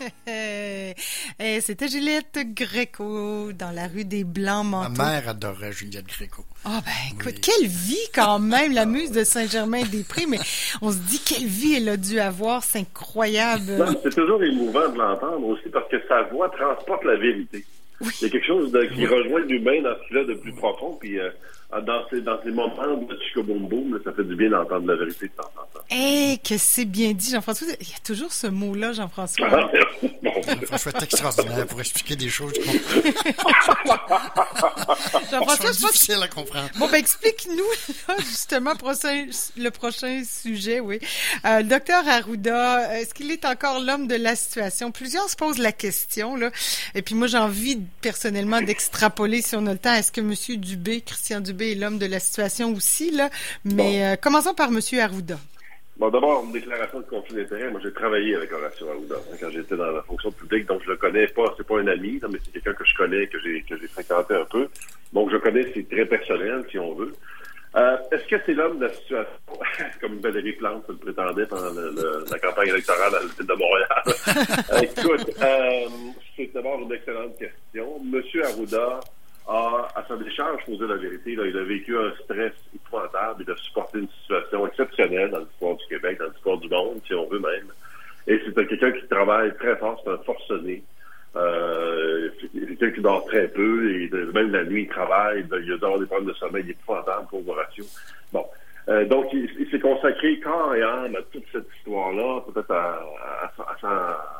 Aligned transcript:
Eh, 1.40 1.60
c'était 1.60 1.88
Juliette 1.88 2.38
Gréco 2.54 3.52
dans 3.52 3.70
la 3.70 3.86
rue 3.86 4.04
des 4.04 4.24
Blancs 4.24 4.66
Manteaux. 4.66 4.92
Ma 4.96 5.20
mère 5.20 5.28
adorait 5.28 5.72
Juliette 5.72 6.06
Gréco. 6.06 6.44
Ah 6.64 6.80
ben 6.84 7.16
écoute, 7.16 7.40
quelle 7.40 7.68
vie 7.68 7.96
quand 8.14 8.38
même, 8.38 8.72
la 8.72 8.86
muse 8.86 9.12
de 9.12 9.22
Saint-Germain-des-Prés, 9.22 10.26
mais 10.28 10.38
on 10.82 10.90
se 10.90 10.98
dit 10.98 11.20
quelle 11.24 11.46
vie 11.46 11.76
elle 11.76 11.88
a 11.88 11.96
dû 11.96 12.18
avoir, 12.18 12.64
c'est 12.64 12.80
incroyable. 12.80 13.84
C'est 14.02 14.14
toujours 14.14 14.42
émouvant 14.42 14.88
de 14.88 14.98
l'entendre 14.98 15.46
aussi 15.46 15.68
parce 15.68 15.88
que 15.88 15.96
sa 16.08 16.22
voix 16.24 16.48
transporte 16.50 17.04
la 17.04 17.16
vérité. 17.16 17.64
Il 18.00 18.06
y 18.22 18.24
a 18.26 18.30
quelque 18.30 18.46
chose 18.46 18.70
de, 18.72 18.82
qui 18.84 19.06
rejoint 19.06 19.40
l'humain 19.40 19.82
dans 19.82 19.94
ce 20.02 20.08
qu'il 20.08 20.18
a 20.18 20.24
de 20.24 20.34
plus 20.34 20.52
profond, 20.52 20.96
puis 21.00 21.18
euh, 21.18 21.30
dans, 21.82 22.08
ces, 22.10 22.20
dans 22.20 22.40
ces 22.42 22.50
moments 22.50 22.96
de 22.96 23.18
chico 23.26 23.42
boom 23.42 23.68
boom, 23.68 24.00
ça 24.04 24.12
fait 24.12 24.24
du 24.24 24.36
bien 24.36 24.50
d'entendre 24.50 24.86
la 24.86 24.96
vérité 24.96 25.26
de 25.26 25.32
temps 25.32 25.50
en 25.56 25.77
temps. 25.77 25.77
Eh, 25.90 26.38
que 26.44 26.58
c'est 26.58 26.84
bien 26.84 27.12
dit, 27.12 27.30
Jean-François. 27.30 27.66
Il 27.80 27.88
y 27.88 27.94
a 27.94 27.98
toujours 28.04 28.32
ce 28.32 28.46
mot-là, 28.46 28.92
Jean-François. 28.92 29.48
Ah, 29.50 30.56
François 30.66 30.92
est 30.92 31.02
extraordinaire 31.02 31.66
pour 31.66 31.80
expliquer 31.80 32.14
des 32.14 32.28
choses 32.28 32.52
Jean-François, 35.30 35.72
je 35.72 35.80
pense... 35.80 35.92
difficiles 35.92 36.22
à 36.22 36.28
comprendre. 36.28 36.68
Bon, 36.76 36.88
ben 36.88 36.96
explique-nous 36.96 38.14
justement 38.18 38.76
prochain, 38.76 39.26
le 39.56 39.70
prochain 39.70 40.22
sujet, 40.24 40.80
oui. 40.80 41.00
Euh, 41.46 41.60
le 41.60 41.68
docteur 41.68 42.06
Arruda, 42.06 42.98
est-ce 42.98 43.14
qu'il 43.14 43.30
est 43.30 43.46
encore 43.46 43.80
l'homme 43.80 44.06
de 44.06 44.16
la 44.16 44.36
situation? 44.36 44.92
Plusieurs 44.92 45.30
se 45.30 45.36
posent 45.36 45.58
la 45.58 45.72
question, 45.72 46.36
là. 46.36 46.50
Et 46.94 47.00
puis 47.00 47.14
moi, 47.14 47.28
j'ai 47.28 47.38
envie 47.38 47.80
personnellement 48.02 48.60
d'extrapoler, 48.60 49.40
si 49.40 49.56
on 49.56 49.66
a 49.66 49.72
le 49.72 49.78
temps, 49.78 49.94
est-ce 49.94 50.12
que 50.12 50.20
M. 50.20 50.34
Dubé, 50.60 51.00
Christian 51.00 51.40
Dubé, 51.40 51.72
est 51.72 51.76
l'homme 51.76 51.98
de 51.98 52.06
la 52.06 52.20
situation 52.20 52.74
aussi, 52.74 53.10
là? 53.10 53.30
Mais 53.64 54.04
euh, 54.04 54.16
commençons 54.16 54.54
par 54.54 54.68
M. 54.68 54.80
Arruda. 55.00 55.38
Bon, 55.98 56.10
d'abord, 56.10 56.44
une 56.44 56.52
déclaration 56.52 57.00
de 57.00 57.06
conflit 57.06 57.34
d'intérêt. 57.36 57.70
Moi, 57.70 57.80
j'ai 57.82 57.92
travaillé 57.92 58.36
avec 58.36 58.52
Horacio 58.52 58.88
Arruda 58.88 59.16
hein, 59.16 59.36
quand 59.40 59.50
j'étais 59.50 59.76
dans 59.76 59.90
la 59.90 60.02
fonction 60.02 60.30
publique, 60.30 60.66
donc 60.66 60.80
je 60.84 60.90
le 60.90 60.96
connais 60.96 61.26
pas. 61.26 61.52
C'est 61.56 61.66
pas 61.66 61.80
un 61.80 61.86
ami, 61.88 62.20
non, 62.22 62.28
mais 62.30 62.38
c'est 62.44 62.52
quelqu'un 62.52 62.72
que 62.74 62.84
je 62.84 62.94
connais, 62.96 63.26
que 63.26 63.38
j'ai 63.40 63.62
que 63.62 63.76
j'ai 63.76 63.88
fréquenté 63.88 64.34
un 64.34 64.44
peu. 64.44 64.68
Donc, 65.12 65.30
je 65.32 65.36
connais, 65.38 65.66
c'est 65.74 65.88
très 65.88 66.06
personnel, 66.06 66.64
si 66.70 66.78
on 66.78 66.94
veut. 66.94 67.12
Euh, 67.76 67.96
Est-ce 68.12 68.24
que 68.28 68.36
c'est 68.46 68.54
l'homme 68.54 68.78
de 68.78 68.86
la 68.86 68.92
situation, 68.94 69.26
comme 70.00 70.18
Valérie 70.20 70.52
Plante 70.52 70.84
le 70.88 70.96
prétendait 70.96 71.46
pendant 71.46 71.70
le, 71.72 71.90
le, 71.90 72.24
la 72.30 72.38
campagne 72.38 72.68
électorale 72.68 73.14
à 73.16 73.20
ville 73.20 73.46
de 73.46 73.54
Montréal? 73.54 74.02
Euh, 74.72 74.80
écoute, 74.82 75.30
euh, 75.42 75.88
c'est 76.36 76.52
d'abord 76.52 76.80
une 76.80 76.92
excellente 76.92 77.36
question. 77.38 77.98
Monsieur 78.04 78.44
Arruda 78.44 79.00
a, 79.48 79.88
à 79.96 80.04
sa 80.06 80.16
décharge, 80.16 80.64
posé 80.64 80.86
la 80.86 80.96
vérité, 80.96 81.34
là, 81.34 81.44
il 81.46 81.56
a 81.56 81.64
vécu 81.64 81.96
un 81.96 82.12
stress 82.22 82.52
épouvantable, 82.88 83.44
il 83.46 83.50
a 83.52 83.56
supporté 83.56 83.98
une 83.98 84.08
situation 84.08 84.66
exceptionnelle 84.66 85.30
dans 85.30 85.38
l'histoire 85.40 85.76
du 85.76 85.86
Québec, 85.88 86.18
dans 86.18 86.26
l'histoire 86.26 86.56
du 86.58 86.68
monde, 86.68 87.00
si 87.06 87.14
on 87.14 87.28
veut 87.28 87.38
même. 87.38 87.68
Et 88.26 88.40
c'est 88.44 88.66
quelqu'un 88.66 88.92
qui 88.92 89.06
travaille 89.08 89.54
très 89.56 89.76
fort, 89.76 90.00
c'est 90.04 90.10
un 90.10 90.18
forcené. 90.18 90.82
Euh, 91.36 92.30
c'est 92.40 92.48
quelqu'un 92.66 92.90
qui 92.90 93.00
dort 93.00 93.24
très 93.26 93.48
peu, 93.48 93.90
et 93.92 94.08
de- 94.08 94.32
même 94.32 94.50
la 94.50 94.64
nuit, 94.64 94.82
il 94.82 94.88
travaille, 94.88 95.46
il 95.50 95.72
a 95.72 95.76
des 95.98 96.06
problèmes 96.06 96.28
de 96.28 96.32
sommeil 96.34 96.68
épouvantable, 96.70 97.26
pauvre 97.30 97.50
Horatio. 97.52 97.84
Bon. 98.32 98.44
Euh, 98.88 99.04
donc, 99.04 99.26
il, 99.34 99.68
s'est 99.70 99.78
consacré 99.80 100.40
corps 100.40 100.74
et 100.74 100.82
âme 100.82 101.14
à 101.14 101.22
toute 101.30 101.44
cette 101.52 101.68
histoire-là, 101.76 102.40
peut-être 102.50 102.70
à- 102.70 103.04
à- 103.82 104.37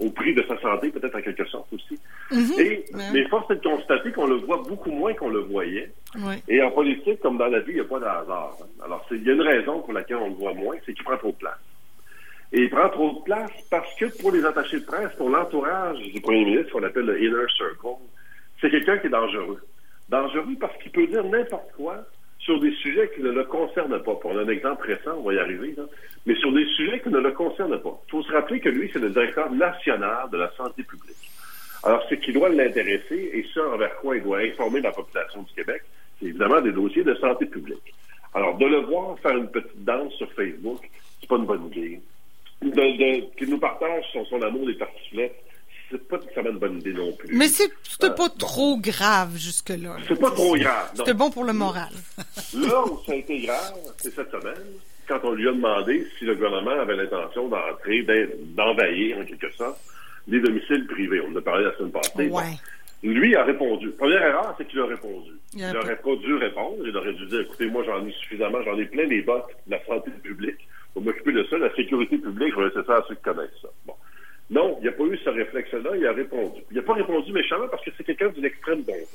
au 0.00 0.10
prix 0.10 0.34
de 0.34 0.42
sa 0.48 0.58
santé, 0.60 0.90
peut-être 0.90 1.14
en 1.16 1.20
quelque 1.22 1.44
sorte 1.46 1.72
aussi. 1.72 1.98
Et, 2.58 2.84
Ouais. 2.94 3.04
mais 3.12 3.28
force 3.28 3.50
est 3.50 3.56
de 3.56 3.62
constater 3.62 4.10
qu'on 4.12 4.26
le 4.26 4.36
voit 4.36 4.62
beaucoup 4.66 4.90
moins 4.90 5.12
qu'on 5.14 5.28
le 5.30 5.40
voyait. 5.40 5.92
Et 6.48 6.60
en 6.62 6.70
politique, 6.70 7.20
comme 7.20 7.38
dans 7.38 7.46
la 7.46 7.60
vie, 7.60 7.72
il 7.72 7.74
n'y 7.74 7.80
a 7.80 7.84
pas 7.84 8.00
de 8.00 8.04
hasard. 8.06 8.56
hein. 8.60 8.66
Alors, 8.84 9.06
il 9.10 9.22
y 9.22 9.30
a 9.30 9.34
une 9.34 9.42
raison 9.42 9.80
pour 9.82 9.92
laquelle 9.92 10.16
on 10.16 10.28
le 10.28 10.34
voit 10.34 10.54
moins, 10.54 10.74
c'est 10.84 10.94
qu'il 10.94 11.04
prend 11.04 11.16
trop 11.18 11.30
de 11.32 11.36
place. 11.36 11.58
Et 12.52 12.62
il 12.62 12.70
prend 12.70 12.88
trop 12.88 13.12
de 13.12 13.22
place 13.24 13.52
parce 13.70 13.94
que 13.94 14.06
pour 14.20 14.32
les 14.32 14.44
attachés 14.44 14.80
de 14.80 14.84
presse, 14.84 15.12
pour 15.16 15.28
l'entourage 15.30 15.98
du 15.98 16.20
premier 16.20 16.44
ministre, 16.44 16.72
qu'on 16.72 16.82
appelle 16.82 17.04
le 17.06 17.22
inner 17.22 17.44
circle, 17.56 17.86
c'est 18.60 18.70
quelqu'un 18.70 18.98
qui 18.98 19.06
est 19.06 19.10
dangereux. 19.10 19.60
Dangereux 20.08 20.56
parce 20.58 20.76
qu'il 20.82 20.90
peut 20.90 21.06
dire 21.06 21.22
n'importe 21.24 21.70
quoi 21.76 21.98
sur 22.40 22.58
des 22.58 22.72
sujets 22.76 23.10
qui 23.14 23.22
ne 23.22 23.30
le 23.30 23.44
concernent 23.44 24.02
pas. 24.02 24.14
Pour 24.14 24.32
un 24.32 24.48
exemple 24.48 24.86
récent, 24.86 25.16
on 25.18 25.22
va 25.22 25.34
y 25.34 25.38
arriver, 25.38 25.74
mais 26.26 26.34
sur 26.36 26.52
des 26.52 26.66
sujets 26.76 27.00
qui 27.00 27.10
ne 27.10 27.18
le 27.18 27.32
concernent 27.32 27.80
pas. 27.80 28.00
Il 28.06 28.10
faut 28.10 28.22
se 28.22 28.32
rappeler 28.32 28.60
que 28.60 28.68
lui, 28.68 28.90
c'est 28.92 28.98
le 28.98 29.10
directeur 29.10 29.50
national 29.52 30.30
de 30.30 30.38
la 30.38 30.50
santé 30.56 30.82
publique. 30.82 31.16
Alors, 31.82 32.02
ce 32.08 32.14
qui 32.14 32.32
doit 32.32 32.48
l'intéresser, 32.48 33.30
et 33.32 33.46
ce 33.54 33.60
envers 33.60 33.94
quoi 33.96 34.16
il 34.16 34.22
doit 34.22 34.38
informer 34.38 34.80
la 34.80 34.92
population 34.92 35.42
du 35.42 35.52
Québec, 35.54 35.82
c'est 36.18 36.26
évidemment 36.26 36.60
des 36.60 36.72
dossiers 36.72 37.04
de 37.04 37.14
santé 37.14 37.46
publique. 37.46 37.94
Alors, 38.34 38.56
de 38.58 38.66
le 38.66 38.80
voir 38.80 39.18
faire 39.20 39.36
une 39.36 39.50
petite 39.50 39.84
danse 39.84 40.12
sur 40.14 40.30
Facebook, 40.32 40.78
c'est 41.20 41.28
pas 41.28 41.36
une 41.36 41.46
bonne 41.46 41.66
idée. 41.66 42.00
De, 42.62 42.68
de, 42.70 43.34
qu'il 43.36 43.48
nous 43.48 43.58
partage 43.58 44.04
son, 44.12 44.24
son 44.26 44.42
amour 44.42 44.66
des 44.66 44.76
tartiflettes, 44.76 45.42
c'est 45.90 46.08
pas 46.08 46.18
nécessairement 46.18 46.50
une 46.50 46.58
bonne 46.58 46.78
idée 46.78 46.92
non 46.92 47.12
plus. 47.12 47.36
Mais 47.36 47.48
c'est 47.48 47.70
c'était 47.82 48.14
pas 48.14 48.28
trop 48.28 48.78
grave 48.78 49.36
jusque-là. 49.36 49.76
là. 49.76 49.96
C'est 50.08 50.18
pas 50.20 50.30
trop 50.30 50.56
grave. 50.56 50.90
C'était 50.94 51.14
bon 51.14 51.30
pour 51.30 51.44
le 51.44 51.52
moral. 51.52 51.90
Là 52.54 52.84
où 52.86 53.00
ça 53.04 53.12
a 53.12 53.16
été 53.16 53.40
grave, 53.40 53.74
c'est 53.98 54.14
cette 54.14 54.30
semaine, 54.30 54.54
quand 55.08 55.20
on 55.24 55.32
lui 55.32 55.48
a 55.48 55.52
demandé 55.52 56.06
si 56.18 56.24
le 56.24 56.34
gouvernement 56.34 56.70
avait 56.80 56.96
l'intention 56.96 57.48
d'entrer, 57.48 58.02
d'en- 58.02 58.64
d'envahir 58.66 59.18
en 59.18 59.24
quelque 59.24 59.50
sorte 59.52 59.78
les 60.28 60.40
domiciles 60.40 60.86
privés. 60.86 61.20
On 61.26 61.32
en 61.32 61.36
a 61.36 61.40
parlé 61.42 61.64
la 61.64 61.76
semaine 61.76 61.90
passée. 61.92 62.28
Ouais. 62.28 62.56
Lui 63.02 63.34
a 63.34 63.42
répondu. 63.44 63.90
Première 63.90 64.22
erreur, 64.22 64.54
c'est 64.58 64.68
qu'il 64.68 64.78
a 64.80 64.86
répondu. 64.86 65.30
Il 65.54 65.66
n'aurait 65.72 65.96
pas 65.96 66.14
dû 66.16 66.34
répondre. 66.36 66.76
Il 66.86 66.94
aurait 66.96 67.14
dû 67.14 67.26
dire, 67.26 67.40
écoutez, 67.40 67.66
moi, 67.66 67.82
j'en 67.84 68.06
ai 68.06 68.12
suffisamment, 68.12 68.58
j'en 68.62 68.78
ai 68.78 68.84
plein 68.84 69.04
les 69.04 69.22
bottes 69.22 69.48
de 69.66 69.72
la 69.72 69.84
santé 69.86 70.10
publique 70.22 70.68
pour 70.92 71.02
m'occuper 71.02 71.32
de 71.32 71.44
ça. 71.48 71.56
La 71.56 71.74
sécurité 71.74 72.18
publique, 72.18 72.52
je 72.54 72.60
vais 72.60 72.66
laisser 72.68 72.86
ça 72.86 72.96
à 72.96 73.04
ceux 73.08 73.14
qui 73.14 73.22
connaissent 73.22 73.48
ça. 73.62 73.68
Non, 74.50 74.78
il 74.80 74.86
n'a 74.86 74.92
pas 74.92 75.04
eu 75.04 75.16
ce 75.24 75.30
réflexe-là. 75.30 75.90
Il 75.96 76.06
a 76.06 76.12
répondu. 76.12 76.60
Il 76.70 76.76
n'a 76.76 76.82
pas 76.82 76.94
répondu 76.94 77.32
méchamment 77.32 77.68
parce 77.70 77.84
que 77.84 77.90
c'est 77.96 78.04
quelqu'un 78.04 78.28
d'une 78.30 78.44
extrême 78.44 78.82
bonté. 78.82 79.06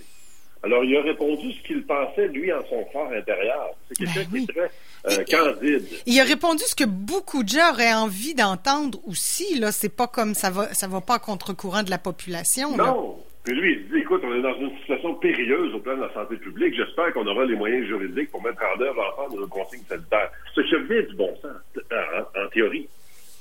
Alors, 0.64 0.84
il 0.84 0.96
a 0.98 1.02
répondu 1.02 1.52
ce 1.54 1.62
qu'il 1.68 1.84
pensait, 1.86 2.28
lui, 2.30 2.52
en 2.52 2.62
son 2.68 2.84
fort 2.92 3.12
intérieur. 3.14 3.70
C'est 3.88 3.98
quelqu'un 4.06 4.22
Ben 4.22 4.28
oui. 4.34 4.46
qui 4.46 4.52
est 4.52 4.54
très 4.54 5.20
euh, 5.40 5.54
candide. 5.54 5.84
Il 6.08 6.20
a 6.20 6.24
répondu 6.24 6.64
ce 6.66 6.74
que 6.76 6.86
beaucoup 6.86 7.44
de 7.44 7.50
gens 7.50 7.72
auraient 7.72 7.94
envie 7.94 8.34
d'entendre 8.34 8.98
aussi. 9.08 9.60
Là, 9.60 9.72
c'est 9.72 9.96
pas 9.96 10.08
comme 10.08 10.34
ça 10.34 10.50
va, 10.50 10.74
ça 10.74 10.88
va 10.88 11.02
pas 11.02 11.16
à 11.16 11.20
contre-courant 11.20 11.84
de 11.84 11.92
la 11.92 12.00
population. 12.00 12.76
là. 12.78 12.86
Non. 12.86 13.18
Puis 13.44 13.54
lui, 13.54 13.74
il 13.74 13.90
dit, 13.92 14.00
écoute, 14.00 14.22
on 14.24 14.34
est 14.34 14.42
dans 14.42 14.56
une 14.58 14.76
situation 14.80 15.14
périlleuse 15.16 15.76
au 15.76 15.80
plan 15.80 15.96
de 15.98 16.02
la 16.02 16.14
santé 16.14 16.36
publique. 16.38 16.74
J'espère 16.76 17.14
qu'on 17.14 17.28
aura 17.28 17.46
les 17.46 17.56
moyens 17.56 17.86
juridiques 17.86 18.32
pour 18.32 18.42
mettre 18.42 18.64
en 18.76 18.82
œuvre 18.82 18.96
l'ensemble 18.96 19.36
de 19.36 19.42
nos 19.42 19.48
consignes 19.48 19.84
sanitaires. 19.88 20.32
Ce 20.56 20.62
vient 20.62 21.02
du 21.04 21.16
bon 21.16 21.32
sens, 21.44 21.52
en, 21.92 22.42
en 22.44 22.48
théorie. 22.50 22.88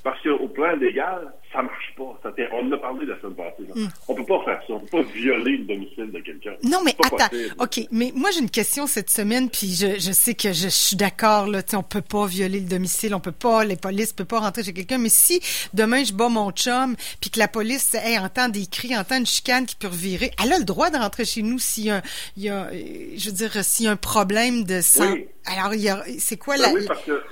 Parce 0.04 0.22
qu'au 0.22 0.48
plan 0.48 0.76
légal, 0.76 1.32
ça 1.50 1.62
marche 1.62 1.94
pas. 1.97 2.20
Ça 2.22 2.31
on 2.53 2.69
en 2.69 2.72
a 2.72 2.76
parlé 2.76 3.06
la 3.06 3.19
semaine 3.20 3.37
passée. 3.37 3.62
là. 3.75 3.88
On 4.06 4.15
peut 4.15 4.26
pas 4.26 4.44
faire 4.44 4.62
ça. 4.66 4.75
On 4.75 4.81
peut 4.81 5.03
pas 5.03 5.03
violer 5.15 5.56
le 5.56 5.65
domicile 5.65 6.12
de 6.12 6.20
quelqu'un. 6.20 6.53
Non, 6.62 6.81
mais 6.84 6.94
attends. 7.03 7.16
possible. 7.16 7.54
OK, 7.59 7.81
mais 7.91 8.12
moi, 8.15 8.31
j'ai 8.31 8.41
une 8.41 8.50
question 8.50 8.87
cette 8.87 9.09
semaine, 9.09 9.48
puis 9.48 9.69
je, 9.69 9.98
je 9.98 10.12
sais 10.12 10.34
que 10.34 10.53
je, 10.53 10.69
suis 10.69 10.94
d'accord, 10.97 11.47
là, 11.47 11.62
on 11.72 11.82
peut 11.82 12.03
pas 12.03 12.26
violer 12.26 12.60
le 12.60 12.69
domicile, 12.69 13.15
on 13.15 13.20
peut 13.20 13.32
pas, 13.32 13.65
les 13.65 13.76
polices 13.76 14.12
peuvent 14.12 14.26
pas 14.26 14.41
rentrer 14.41 14.62
chez 14.62 14.75
quelqu'un, 14.75 14.98
mais 14.98 15.09
si 15.09 15.41
demain 15.72 16.04
je 16.04 16.12
bats 16.12 16.28
mon 16.28 16.50
chum, 16.50 16.97
puis 17.22 17.31
que 17.31 17.38
la 17.38 17.48
police 17.48 17.94
hey, 17.94 18.19
entend 18.19 18.50
des 18.50 18.66
cris, 18.66 18.94
entend 18.94 19.16
une 19.16 19.26
chicane 19.26 19.65
qui 19.65 19.76
peut 19.76 19.88
revirer, 19.88 20.32
elle 20.44 20.53
a 20.53 20.59
le 20.59 20.65
droit 20.65 20.91
de 20.91 20.98
rentrer 20.98 21.25
chez 21.25 21.41
nous 21.41 21.59
s'il 21.59 21.84
y 21.84 21.91
a, 21.91 22.03
il 22.36 22.42
y 22.42 22.50
a, 22.50 22.69
je 22.72 23.31
veux 23.31 23.34
dire, 23.34 23.65
s'il 23.65 23.86
y 23.86 23.88
a 23.88 23.92
un 23.92 23.97
problème 23.97 24.65
de 24.65 24.82
sang. 24.82 25.12
Oui. 25.12 25.28
Alors, 25.47 25.72
c'est 26.19 26.36
quoi 26.36 26.56
Ben 26.56 26.62
la... 26.62 26.72
oui, 26.75 26.84
parce 26.86 27.04
que 27.04 27.22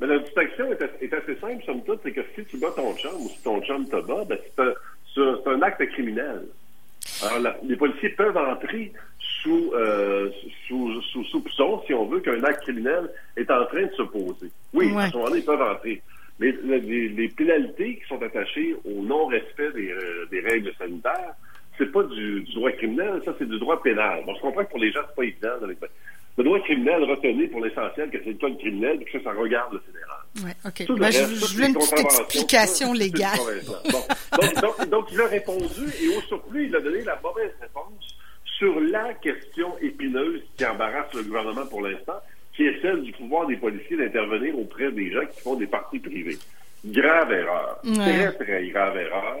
mais 0.00 0.06
la 0.06 0.18
distinction 0.18 0.70
est, 0.72 0.82
est 1.00 1.14
assez 1.14 1.25
simple, 1.46 1.64
somme 1.64 1.82
toute, 1.84 2.00
c'est 2.02 2.12
que 2.12 2.20
si 2.34 2.44
tu 2.46 2.56
bats 2.58 2.72
ton 2.74 2.94
chum 2.96 3.14
ou 3.20 3.28
si 3.28 3.42
ton 3.42 3.60
chum 3.62 3.86
te 3.88 4.00
bat, 4.06 4.24
ben, 4.28 4.38
c'est 5.14 5.48
un, 5.50 5.62
acte 5.62 5.84
criminel. 5.92 6.42
Alors, 7.22 7.38
la- 7.40 7.56
les 7.62 7.76
policiers 7.76 8.10
peuvent 8.10 8.36
entrer 8.36 8.92
sous, 9.42 9.72
euh, 9.74 10.28
sous, 10.66 11.00
sous 11.02 11.24
soupçon, 11.24 11.82
si 11.86 11.94
on 11.94 12.06
veut, 12.06 12.20
qu'un 12.20 12.42
acte 12.44 12.62
criminel 12.62 13.08
est 13.36 13.50
en 13.50 13.64
train 13.66 13.82
de 13.86 13.92
se 13.92 14.02
poser. 14.02 14.50
Oui, 14.74 14.92
Ouais. 14.92 15.04
à 15.04 15.10
ce 15.10 15.16
moment-là, 15.16 15.36
ils 15.36 15.44
peuvent 15.44 15.62
entrer. 15.62 16.02
Mais 16.38 16.52
le- 16.52 16.76
les, 16.78 17.08
les 17.08 17.28
pénalités 17.28 17.96
qui 17.96 18.04
sont 18.08 18.22
attachées 18.22 18.74
au 18.84 19.02
non-respect 19.02 19.72
des, 19.72 19.90
euh, 19.90 20.26
des 20.30 20.40
règles 20.40 20.72
sanitaires, 20.78 21.34
c'est 21.78 21.90
pas 21.92 22.02
du, 22.02 22.42
du 22.42 22.54
droit 22.54 22.72
criminel, 22.72 23.22
ça 23.24 23.34
c'est 23.38 23.48
du 23.48 23.58
droit 23.58 23.80
pénal. 23.82 24.22
Bon, 24.26 24.34
je 24.34 24.40
comprends 24.40 24.64
que 24.64 24.70
pour 24.70 24.78
les 24.80 24.92
gens, 24.92 25.00
c'est 25.08 25.14
pas 25.16 25.24
évident. 25.24 25.62
avec- 25.62 25.78
Le 26.36 26.44
droit 26.44 26.60
criminel 26.60 27.04
retenait 27.04 27.46
pour 27.48 27.64
l'essentiel 27.64 28.10
que 28.10 28.18
c'est 28.22 28.30
le 28.32 28.38
code 28.38 28.58
criminel 28.58 28.98
et 29.00 29.04
que 29.04 29.12
ça, 29.18 29.24
ça 29.24 29.32
regarde 29.32 29.72
le 29.72 29.78
fédéral. 29.80 30.15
Ouais, 30.44 30.54
OK. 30.66 30.98
Ben, 30.98 31.10
je, 31.10 31.46
je 31.46 31.60
les 31.60 31.68
une 31.68 31.74
petite 31.74 31.98
explication 31.98 32.92
légale. 32.92 33.38
Bon. 33.90 34.02
Donc, 34.40 34.54
donc, 34.60 34.88
donc, 34.90 35.06
il 35.12 35.20
a 35.20 35.26
répondu 35.26 35.84
et 36.02 36.16
au 36.16 36.20
surplus, 36.22 36.66
il 36.66 36.76
a 36.76 36.80
donné 36.80 37.02
la 37.02 37.18
mauvaise 37.22 37.52
réponse 37.60 38.16
sur 38.58 38.80
la 38.80 39.14
question 39.14 39.78
épineuse 39.80 40.42
qui 40.56 40.64
embarrasse 40.64 41.12
le 41.14 41.22
gouvernement 41.22 41.66
pour 41.66 41.82
l'instant, 41.82 42.20
qui 42.54 42.66
est 42.66 42.80
celle 42.80 43.02
du 43.02 43.12
pouvoir 43.12 43.46
des 43.46 43.56
policiers 43.56 43.96
d'intervenir 43.96 44.58
auprès 44.58 44.90
des 44.92 45.10
gens 45.10 45.26
qui 45.26 45.40
font 45.40 45.54
des 45.56 45.66
parties 45.66 45.98
privées. 45.98 46.38
Grave 46.84 47.32
erreur. 47.32 47.80
Ouais. 47.84 47.94
Très, 47.94 48.32
très 48.32 48.68
grave 48.68 48.96
erreur. 48.96 49.36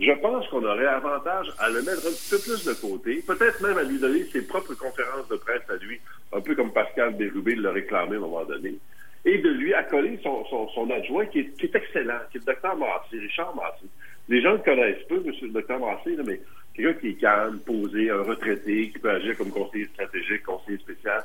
Je 0.00 0.12
pense 0.12 0.48
qu'on 0.48 0.64
aurait 0.64 0.86
avantage 0.86 1.48
à 1.58 1.68
le 1.68 1.82
mettre 1.82 2.06
un 2.06 2.10
petit 2.10 2.30
peu 2.30 2.38
plus 2.38 2.64
de 2.64 2.72
côté, 2.72 3.22
peut-être 3.26 3.60
même 3.60 3.76
à 3.76 3.82
lui 3.82 3.98
donner 3.98 4.24
ses 4.32 4.40
propres 4.40 4.72
conférences 4.72 5.28
de 5.28 5.36
presse 5.36 5.62
à 5.68 5.76
lui, 5.76 6.00
un 6.32 6.40
peu 6.40 6.54
comme 6.54 6.72
Pascal 6.72 7.14
Bérubé 7.16 7.54
le 7.54 7.68
réclamait 7.68 8.14
à 8.14 8.18
un 8.18 8.20
moment 8.20 8.44
donné, 8.44 8.76
et 9.24 9.38
de 9.38 9.50
lui 9.50 9.74
accoler 9.74 10.18
son, 10.22 10.90
adjoint 10.90 11.26
qui 11.26 11.40
est, 11.40 11.74
excellent, 11.74 12.20
qui 12.30 12.38
est 12.38 12.40
le 12.40 12.46
docteur 12.46 12.76
Massé, 12.76 13.18
Richard 13.18 13.54
Massé. 13.54 13.86
Les 14.28 14.40
gens 14.40 14.52
le 14.52 14.58
connaissent 14.58 15.06
peu, 15.08 15.20
monsieur 15.20 15.46
le 15.48 15.52
docteur 15.52 15.78
Massé, 15.78 16.16
mais 16.24 16.40
quelqu'un 16.74 17.00
qui 17.00 17.08
est 17.08 17.14
calme, 17.14 17.58
posé, 17.60 18.10
un 18.10 18.22
retraité, 18.22 18.90
qui 18.90 18.98
peut 18.98 19.10
agir 19.10 19.36
comme 19.36 19.50
conseiller 19.50 19.86
stratégique, 19.86 20.42
conseiller 20.44 20.78
spécial, 20.78 21.22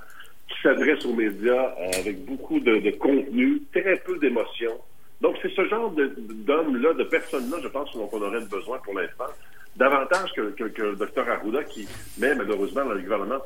qui 0.47 0.61
s'adresse 0.61 1.05
aux 1.05 1.13
médias 1.13 1.73
euh, 1.79 1.99
avec 1.99 2.25
beaucoup 2.25 2.59
de, 2.59 2.91
contenu, 2.97 3.61
très 3.71 3.95
peu 3.97 4.17
d'émotion. 4.19 4.71
Donc, 5.21 5.37
c'est 5.41 5.51
ce 5.53 5.65
genre 5.67 5.91
d'homme-là, 5.91 6.93
de, 6.93 7.03
personnes-là, 7.05 7.57
je 7.63 7.67
pense, 7.69 7.91
dont 7.93 8.09
on 8.11 8.21
aurait 8.21 8.45
besoin 8.45 8.77
pour 8.79 8.99
l'instant, 8.99 9.31
davantage 9.77 10.33
que, 10.33 10.81
le 10.81 10.95
docteur 10.95 11.29
Arruda, 11.29 11.63
qui 11.63 11.87
met 12.17 12.35
malheureusement 12.35 12.83
le 12.83 13.01
gouvernement 13.01 13.39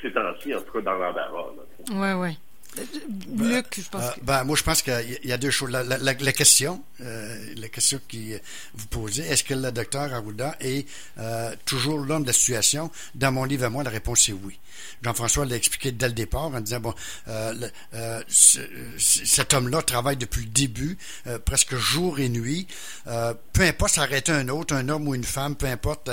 ces 0.00 0.12
temps-ci, 0.12 0.54
en 0.54 0.62
tout 0.62 0.72
cas 0.72 0.80
dans 0.80 0.94
l'embarras. 0.94 1.50
Oui, 1.92 2.12
oui. 2.16 2.38
Luc, 2.76 3.66
je 3.76 3.88
pense 3.88 4.04
euh, 4.04 4.10
ben, 4.22 4.44
moi, 4.44 4.56
je 4.56 4.62
pense 4.62 4.82
qu'il 4.82 5.20
y 5.24 5.32
a 5.32 5.38
deux 5.38 5.50
choses. 5.50 5.70
La, 5.70 5.82
la, 5.82 5.98
la 5.98 6.32
question, 6.32 6.82
euh, 7.00 7.54
la 7.56 7.68
question 7.68 8.00
qui 8.06 8.34
vous 8.74 8.86
posez, 8.86 9.22
est-ce 9.22 9.42
que 9.42 9.54
le 9.54 9.72
docteur 9.72 10.12
Arruda 10.14 10.56
est 10.60 10.86
euh, 11.18 11.54
toujours 11.64 11.98
l'homme 11.98 12.22
de 12.22 12.28
la 12.28 12.32
situation? 12.32 12.90
Dans 13.14 13.32
mon 13.32 13.44
livre 13.44 13.64
à 13.64 13.70
moi, 13.70 13.82
la 13.82 13.90
réponse 13.90 14.28
est 14.28 14.32
oui. 14.32 14.58
Jean-François 15.02 15.46
l'a 15.46 15.56
expliqué 15.56 15.92
dès 15.92 16.08
le 16.08 16.14
départ 16.14 16.46
en 16.46 16.60
disant, 16.60 16.80
bon, 16.80 16.94
euh, 17.28 17.54
euh, 17.94 18.22
cet 18.28 19.54
homme-là 19.54 19.82
travaille 19.82 20.16
depuis 20.16 20.42
le 20.44 20.50
début, 20.50 20.98
euh, 21.26 21.38
presque 21.38 21.76
jour 21.76 22.20
et 22.20 22.28
nuit. 22.28 22.66
peu 23.04 23.62
importe, 23.62 23.98
aurait 23.98 24.28
un 24.30 24.48
autre, 24.48 24.74
un 24.74 24.88
homme 24.88 25.08
ou 25.08 25.14
une 25.14 25.24
femme, 25.24 25.56
peu 25.56 25.66
importe, 25.66 26.10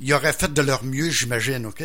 il 0.00 0.14
aurait 0.14 0.32
fait 0.32 0.52
de 0.52 0.62
leur 0.62 0.84
mieux, 0.84 1.10
j'imagine, 1.10 1.66
OK? 1.66 1.82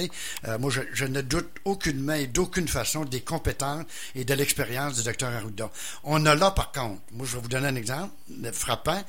moi, 0.59 0.71
je, 0.71 0.81
je, 0.93 1.05
ne 1.05 1.21
doute 1.21 1.49
aucunement 1.65 2.13
et 2.13 2.27
d'aucune 2.27 2.67
façon 2.67 3.05
des 3.05 3.21
compétences 3.21 3.78
et 4.15 4.25
de 4.25 4.33
l'expérience 4.33 4.95
du 4.95 5.03
docteur 5.03 5.31
Arruda. 5.33 5.69
On 6.03 6.25
a 6.25 6.35
là, 6.35 6.51
par 6.51 6.71
contre, 6.71 7.01
moi, 7.11 7.25
je 7.25 7.35
vais 7.35 7.41
vous 7.41 7.49
donner 7.49 7.67
un 7.67 7.75
exemple 7.75 8.13
frappant. 8.53 9.03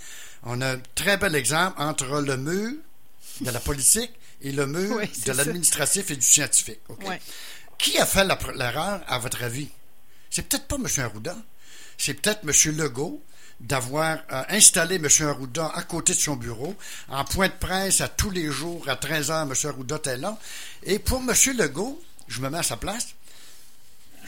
On 0.45 0.61
a 0.61 0.75
un 0.75 0.81
très 0.95 1.17
bel 1.17 1.35
exemple 1.35 1.81
entre 1.81 2.21
le 2.21 2.37
mur 2.37 2.73
de 3.41 3.51
la 3.51 3.61
politique 3.61 4.13
et 4.43 4.53
le 4.53 4.67
mur 4.67 5.01
de 5.27 5.33
l'administratif 5.33 6.11
et 6.11 6.17
du 6.17 6.27
scientifique. 6.27 6.81
Qui 7.79 7.99
a 7.99 8.07
fait 8.07 8.25
l'erreur, 8.25 9.01
à 9.09 9.19
votre 9.19 9.43
avis? 9.43 9.69
C'est 10.31 10.49
peut-être 10.49 10.67
pas 10.67 10.77
M. 10.77 10.87
Arruda. 10.99 11.37
C'est 11.99 12.15
peut-être 12.15 12.41
M. 12.45 12.77
Legault 12.77 13.23
d'avoir 13.61 14.19
euh, 14.33 14.43
installé 14.49 14.97
M. 14.97 15.07
Arruda 15.21 15.71
à 15.75 15.83
côté 15.83 16.15
de 16.15 16.19
son 16.19 16.37
bureau, 16.37 16.75
en 17.09 17.25
point 17.25 17.49
de 17.49 17.53
presse 17.53 18.01
à 18.01 18.09
tous 18.09 18.31
les 18.31 18.51
jours, 18.51 18.89
à 18.89 18.97
13 18.97 19.31
heures, 19.31 19.43
M. 19.43 19.53
Arruda 19.65 19.97
était 19.97 20.17
là. 20.17 20.39
Et 20.83 20.99
pour 20.99 21.21
M. 21.21 21.35
Legault, 21.57 22.03
je 22.27 22.41
me 22.41 22.49
mets 22.49 22.59
à 22.59 22.63
sa 22.63 22.77
place, 22.77 23.09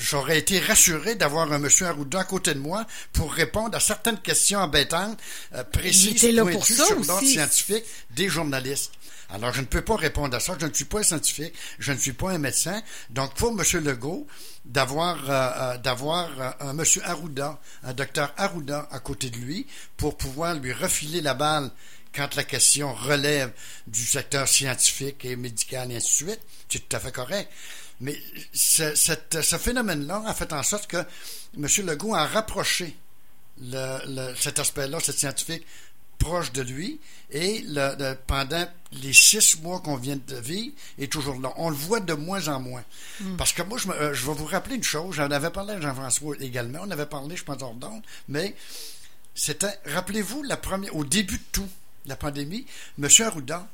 j'aurais 0.02 0.38
été 0.38 0.58
rassuré 0.58 1.14
d'avoir 1.14 1.52
un 1.52 1.62
M. 1.62 1.68
Arruda 1.82 2.20
à 2.20 2.24
côté 2.24 2.54
de 2.54 2.58
moi 2.58 2.86
pour 3.12 3.32
répondre 3.32 3.76
à 3.76 3.80
certaines 3.80 4.18
questions 4.18 4.58
embêtantes, 4.58 5.18
euh, 5.54 5.64
précises, 5.64 6.20
pointues 6.36 6.74
sur 6.74 6.98
l'ordre 7.00 7.26
scientifique 7.26 7.84
des 8.10 8.28
journalistes. 8.28 8.92
Alors, 9.32 9.54
je 9.54 9.62
ne 9.62 9.66
peux 9.66 9.80
pas 9.80 9.96
répondre 9.96 10.36
à 10.36 10.40
ça. 10.40 10.56
Je 10.60 10.66
ne 10.66 10.74
suis 10.74 10.84
pas 10.84 10.98
un 10.98 11.02
scientifique. 11.02 11.54
Je 11.78 11.92
ne 11.92 11.96
suis 11.96 12.12
pas 12.12 12.32
un 12.32 12.38
médecin. 12.38 12.82
Donc, 13.08 13.32
pour 13.34 13.50
M. 13.50 13.62
Legault, 13.82 14.26
d'avoir 14.64 15.18
euh, 15.28 15.50
euh, 15.74 15.78
d'avoir 15.78 16.28
euh, 16.40 16.50
un 16.60 16.78
M. 16.78 16.84
Arruda, 17.04 17.58
un 17.82 17.94
docteur 17.94 18.32
Arruda 18.36 18.88
à 18.90 18.98
côté 19.00 19.30
de 19.30 19.36
lui, 19.36 19.66
pour 19.96 20.16
pouvoir 20.16 20.54
lui 20.54 20.72
refiler 20.72 21.20
la 21.20 21.34
balle 21.34 21.70
quand 22.14 22.34
la 22.36 22.44
question 22.44 22.92
relève 22.92 23.52
du 23.86 24.04
secteur 24.04 24.46
scientifique 24.46 25.24
et 25.24 25.34
médical 25.34 25.90
et 25.90 25.96
ainsi 25.96 26.24
de 26.24 26.30
suite, 26.30 26.40
c'est 26.68 26.86
tout 26.86 26.96
à 26.96 27.00
fait 27.00 27.12
correct. 27.12 27.50
Mais 28.02 28.18
ce, 28.52 28.94
ce 28.94 29.56
phénomène-là 29.56 30.24
a 30.26 30.34
fait 30.34 30.52
en 30.52 30.62
sorte 30.62 30.88
que 30.88 30.98
M. 31.56 31.66
Legault 31.86 32.14
a 32.14 32.26
rapproché 32.26 32.96
le, 33.60 34.34
cet 34.36 34.58
aspect-là, 34.58 34.98
cet 35.00 35.18
scientifique, 35.18 35.64
proche 36.18 36.52
de 36.52 36.62
lui 36.62 37.00
et 37.30 37.62
le, 37.66 38.14
pendant 38.26 38.66
les 38.92 39.12
six 39.12 39.60
mois 39.60 39.80
qu'on 39.80 39.96
vient 39.96 40.18
de 40.26 40.36
vivre 40.36 40.74
est 40.98 41.10
toujours 41.10 41.40
là. 41.40 41.52
On 41.56 41.70
le 41.70 41.76
voit 41.76 42.00
de 42.00 42.12
moins 42.12 42.48
en 42.48 42.60
moins. 42.60 42.84
Hmm. 43.20 43.36
Parce 43.36 43.52
que 43.52 43.62
moi, 43.62 43.78
je, 43.78 43.88
euh, 43.88 44.14
je, 44.14 44.26
vais 44.26 44.34
vous 44.34 44.46
rappeler 44.46 44.76
une 44.76 44.84
chose. 44.84 45.14
J'en 45.16 45.30
avais 45.30 45.50
parlé 45.50 45.74
à 45.74 45.80
Jean-François 45.80 46.36
également. 46.40 46.80
On 46.82 46.90
avait 46.90 47.06
parlé, 47.06 47.36
je 47.36 47.44
pense, 47.44 47.62
hors 47.62 47.74
mais 48.28 48.54
c'était, 49.34 49.78
rappelez-vous, 49.86 50.42
la 50.42 50.56
première, 50.56 50.94
au 50.94 51.04
début 51.04 51.38
de 51.38 51.44
tout, 51.52 51.68
la 52.06 52.16
pandémie, 52.16 52.66
M. 53.00 53.08
Arruda, 53.24 53.66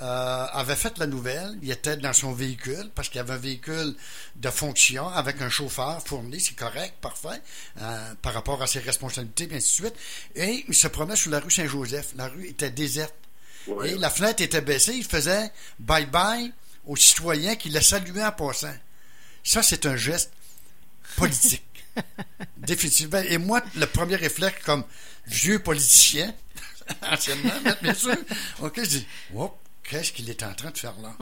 euh, 0.00 0.46
avait 0.52 0.76
fait 0.76 0.96
la 0.98 1.06
nouvelle. 1.06 1.58
Il 1.62 1.70
était 1.70 1.96
dans 1.96 2.12
son 2.12 2.32
véhicule 2.32 2.90
parce 2.94 3.08
qu'il 3.08 3.18
y 3.18 3.20
avait 3.20 3.34
un 3.34 3.38
véhicule 3.38 3.94
de 4.36 4.50
fonction 4.50 5.08
avec 5.08 5.40
un 5.42 5.50
chauffeur 5.50 6.02
fourni, 6.02 6.40
c'est 6.40 6.56
correct, 6.56 6.94
parfait, 7.00 7.40
euh, 7.80 8.14
par 8.22 8.32
rapport 8.32 8.62
à 8.62 8.66
ses 8.66 8.80
responsabilités, 8.80 9.48
et 9.50 9.56
ainsi 9.56 9.82
de 9.82 9.86
suite. 9.86 9.94
Et 10.34 10.64
il 10.66 10.74
se 10.74 10.88
promenait 10.88 11.16
sur 11.16 11.30
la 11.30 11.40
rue 11.40 11.50
Saint-Joseph. 11.50 12.12
La 12.16 12.28
rue 12.28 12.48
était 12.48 12.70
déserte. 12.70 13.14
Et 13.84 13.94
la 13.96 14.10
fenêtre 14.10 14.42
était 14.42 14.60
baissée. 14.60 14.94
Il 14.94 15.04
faisait 15.04 15.52
bye-bye 15.80 16.50
aux 16.86 16.96
citoyens 16.96 17.54
qui 17.54 17.70
le 17.70 17.80
saluaient 17.80 18.24
en 18.24 18.32
passant. 18.32 18.74
Ça, 19.44 19.62
c'est 19.62 19.86
un 19.86 19.96
geste 19.96 20.32
politique. 21.16 21.84
Définitivement. 22.56 23.18
Et 23.18 23.38
moi, 23.38 23.62
le 23.76 23.86
premier 23.86 24.16
réflexe 24.16 24.64
comme 24.64 24.84
vieux 25.26 25.58
politicien, 25.60 26.34
anciennement, 27.02 27.52
bien 27.82 27.94
sûr, 27.94 28.16
OK, 28.60 28.74
je 28.78 28.88
dis, 28.88 29.06
qu'est-ce 29.84 30.12
qu'il 30.12 30.28
est 30.30 30.42
en 30.42 30.54
train 30.54 30.70
de 30.70 30.78
faire 30.78 30.94
là? 31.02 31.14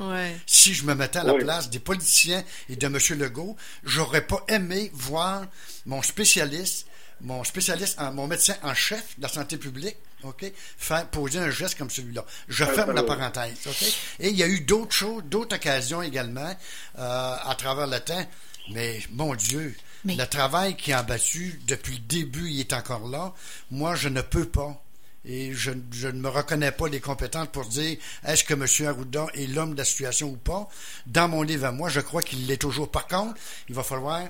Si 0.47 0.75
je 0.75 0.85
me 0.85 0.95
mettais 0.95 1.19
à 1.19 1.25
la 1.25 1.35
place 1.35 1.71
des 1.71 1.79
politiciens 1.79 2.45
et 2.69 2.77
de 2.77 2.87
M. 2.87 2.99
Legault, 3.19 3.57
j'aurais 3.85 4.27
pas 4.27 4.45
aimé 4.49 4.91
voir 4.95 5.47
mon 5.87 6.03
spécialiste, 6.03 6.87
mon 7.21 7.45
spécialiste, 7.45 7.99
mon 8.12 8.27
médecin 8.27 8.57
en 8.62 8.75
chef 8.75 9.17
de 9.19 9.23
la 9.23 9.29
santé 9.29 9.57
publique, 9.57 9.97
OK, 10.23 10.53
faire 10.77 11.07
poser 11.09 11.39
un 11.39 11.51
geste 11.51 11.79
comme 11.79 11.91
celui-là. 11.91 12.25
Je 12.49 12.65
ferme 12.65 12.93
la 12.93 13.03
parenthèse, 13.03 13.57
OK? 13.67 13.83
Et 14.19 14.29
il 14.29 14.37
y 14.37 14.43
a 14.43 14.49
eu 14.49 14.61
d'autres 14.61 14.93
choses, 14.93 15.23
d'autres 15.25 15.57
occasions 15.57 16.03
également 16.03 16.55
euh, 16.99 17.37
à 17.43 17.55
travers 17.57 17.87
le 17.87 18.01
temps. 18.01 18.27
Mais 18.73 19.01
mon 19.12 19.35
Dieu, 19.35 19.75
le 20.05 20.25
travail 20.25 20.77
qui 20.77 20.93
a 20.93 21.03
battu 21.03 21.61
depuis 21.67 21.95
le 21.95 22.01
début, 22.01 22.51
il 22.51 22.61
est 22.61 22.73
encore 22.73 23.09
là. 23.09 23.33
Moi, 23.71 23.95
je 23.95 24.09
ne 24.09 24.21
peux 24.21 24.47
pas 24.47 24.83
et 25.25 25.53
je, 25.53 25.71
ne 25.71 26.13
me 26.13 26.29
reconnais 26.29 26.73
pas 26.73 26.89
les 26.89 27.01
compétences 27.01 27.49
pour 27.53 27.67
dire 27.67 27.99
est-ce 28.25 28.43
que 28.43 28.55
M. 28.55 28.89
Arruda 28.89 29.27
est 29.35 29.47
l'homme 29.47 29.75
de 29.75 29.79
la 29.79 29.85
situation 29.85 30.31
ou 30.31 30.37
pas? 30.37 30.69
Dans 31.07 31.29
mon 31.29 31.43
livre 31.43 31.67
à 31.67 31.73
moi, 31.73 31.91
je 31.91 32.01
crois 32.01 32.23
qu'il 32.23 32.47
l'est 32.47 32.57
toujours. 32.57 32.91
Par 32.91 33.07
contre, 33.07 33.35
il 33.69 33.75
va 33.75 33.83
falloir 33.83 34.23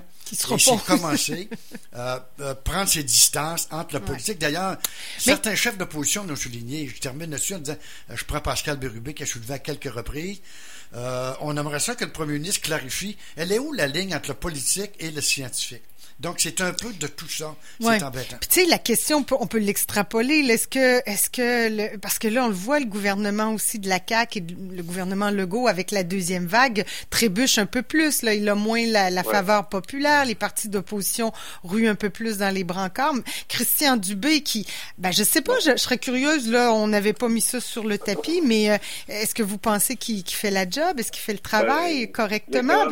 commencer, 0.85 1.49
euh, 1.95 2.19
euh, 2.41 2.55
prendre 2.55 2.89
ses 2.89 3.03
distances 3.03 3.67
entre 3.71 3.93
la 3.93 3.99
politique. 4.01 4.37
D'ailleurs, 4.39 4.77
certains 5.17 5.55
chefs 5.55 5.77
d'opposition 5.77 6.25
l'ont 6.25 6.35
souligné. 6.35 6.87
Je 6.87 6.99
termine 6.99 7.31
là-dessus 7.31 7.55
en 7.55 7.59
disant 7.59 7.77
euh, 8.09 8.15
je 8.15 8.25
prends 8.25 8.41
Pascal 8.41 8.77
Bérubé 8.77 9.13
qui 9.13 9.23
a 9.23 9.25
soulevé 9.25 9.53
à 9.53 9.59
quelques 9.59 9.91
reprises. 9.91 10.41
on 10.93 11.55
aimerait 11.55 11.79
ça 11.79 11.95
que 11.95 12.03
le 12.03 12.11
premier 12.11 12.33
ministre 12.33 12.61
clarifie 12.61 13.17
elle 13.37 13.51
est 13.53 13.59
où 13.59 13.71
la 13.71 13.87
ligne 13.87 14.13
entre 14.13 14.29
le 14.29 14.35
politique 14.35 14.91
et 14.99 15.09
le 15.11 15.21
scientifique? 15.21 15.83
Donc, 16.21 16.35
c'est 16.37 16.61
un 16.61 16.71
peu 16.71 16.93
de 16.93 17.07
tout 17.07 17.27
ça. 17.27 17.55
C'est 17.79 18.03
embêtant. 18.03 18.37
Puis, 18.39 18.47
tu 18.47 18.61
sais, 18.61 18.65
la 18.67 18.77
question, 18.77 19.25
on 19.31 19.47
peut, 19.47 19.57
l'extrapoler. 19.57 20.45
Est-ce 20.51 20.67
que, 20.67 21.01
est-ce 21.09 21.31
que, 21.31 21.97
parce 21.97 22.19
que 22.19 22.27
là, 22.27 22.45
on 22.45 22.49
le 22.49 22.53
voit, 22.53 22.79
le 22.79 22.85
gouvernement 22.85 23.53
aussi 23.53 23.79
de 23.79 23.89
la 23.89 23.99
CAQ 24.07 24.37
et 24.37 24.45
le 24.75 24.83
gouvernement 24.83 25.31
Legault, 25.31 25.67
avec 25.67 25.89
la 25.89 26.03
deuxième 26.03 26.45
vague, 26.45 26.85
trébuche 27.09 27.57
un 27.57 27.65
peu 27.65 27.81
plus. 27.81 28.21
Là, 28.21 28.35
il 28.35 28.47
a 28.49 28.53
moins 28.53 28.85
la, 28.85 29.23
faveur 29.23 29.67
populaire. 29.67 30.25
Les 30.25 30.35
partis 30.35 30.69
d'opposition 30.69 31.31
ruent 31.63 31.87
un 31.87 31.95
peu 31.95 32.11
plus 32.11 32.37
dans 32.37 32.53
les 32.53 32.63
brancards. 32.63 33.15
Christian 33.47 33.97
Dubé, 33.97 34.41
qui, 34.41 34.67
ben, 34.99 35.11
je 35.11 35.23
sais 35.23 35.41
pas, 35.41 35.57
je, 35.65 35.75
serais 35.75 35.97
curieuse, 35.97 36.47
là, 36.47 36.71
on 36.71 36.87
n'avait 36.87 37.13
pas 37.13 37.29
mis 37.29 37.41
ça 37.41 37.59
sur 37.59 37.83
le 37.83 37.97
tapis, 37.97 38.41
mais 38.45 38.69
euh, 38.69 38.77
est-ce 39.07 39.33
que 39.33 39.41
vous 39.41 39.57
pensez 39.57 39.95
qu'il 39.95 40.23
fait 40.27 40.51
la 40.51 40.69
job? 40.69 40.99
Est-ce 40.99 41.11
qu'il 41.11 41.23
fait 41.23 41.33
le 41.33 41.39
travail 41.39 42.05
ben, 42.05 42.11
correctement? 42.11 42.85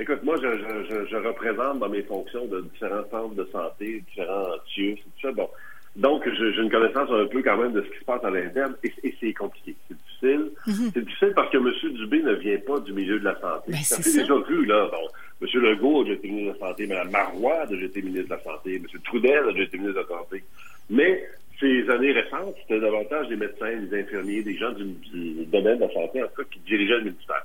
Écoute, 0.00 0.22
moi, 0.22 0.36
je, 0.40 0.48
je, 0.88 1.06
je, 1.06 1.16
représente 1.16 1.80
dans 1.80 1.88
mes 1.88 2.02
fonctions 2.02 2.46
de 2.46 2.60
différents 2.72 3.04
centres 3.10 3.34
de 3.34 3.48
santé, 3.50 4.04
différents 4.08 4.52
tuyaux, 4.66 4.94
tout 4.96 5.10
ça. 5.20 5.32
Bon. 5.32 5.48
Donc, 5.96 6.22
j'ai 6.32 6.62
une 6.62 6.70
connaissance 6.70 7.10
un 7.10 7.26
peu 7.26 7.42
quand 7.42 7.56
même 7.56 7.72
de 7.72 7.82
ce 7.82 7.88
qui 7.88 7.98
se 7.98 8.04
passe 8.04 8.22
à 8.22 8.30
l'interne 8.30 8.76
et, 8.84 8.92
c'est 9.20 9.32
compliqué. 9.32 9.74
C'est 9.88 9.96
difficile. 9.96 10.50
Mhm. 10.66 10.90
C'est 10.94 11.04
difficile 11.04 11.32
parce 11.34 11.50
que 11.50 11.56
M. 11.56 11.92
Dubé 11.94 12.22
ne 12.22 12.34
vient 12.34 12.58
pas 12.58 12.78
du 12.78 12.92
milieu 12.92 13.18
de 13.18 13.24
la 13.24 13.34
santé. 13.40 13.72
Ben, 13.72 13.78
ça 13.78 14.00
fait 14.00 14.20
déjà 14.20 14.38
vu, 14.48 14.64
là. 14.66 14.88
Bon, 14.92 15.08
M. 15.46 15.60
Legault 15.60 16.02
a 16.02 16.04
déjà 16.04 16.14
été 16.14 16.28
ministre 16.28 16.54
de 16.54 16.60
la 16.60 16.68
Santé, 16.68 16.86
Mme 16.86 17.10
Marois 17.10 17.60
a 17.62 17.66
déjà 17.66 17.86
été 17.86 18.02
ministre 18.02 18.28
de 18.28 18.34
la 18.34 18.42
Santé, 18.42 18.76
M. 18.76 18.84
Trudel 19.04 19.48
a 19.48 19.52
déjà 19.52 19.64
été 19.64 19.78
ministre 19.78 20.02
de 20.02 20.08
la 20.08 20.18
Santé. 20.18 20.44
Mais 20.90 21.28
ces 21.58 21.90
années 21.90 22.12
récentes, 22.12 22.54
c'était 22.62 22.80
davantage 22.80 23.28
des 23.28 23.36
médecins, 23.36 23.76
des 23.76 24.00
infirmiers, 24.00 24.42
des 24.42 24.56
gens 24.56 24.70
du, 24.72 24.84
du 24.84 25.44
domaine 25.46 25.78
de 25.78 25.84
la 25.84 25.92
santé, 25.92 26.22
en 26.22 26.26
tout 26.28 26.42
cas, 26.42 26.48
qui 26.50 26.60
dirigeaient 26.60 26.98
le 26.98 27.04
ministère. 27.04 27.44